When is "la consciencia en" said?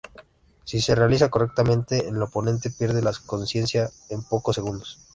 3.03-4.23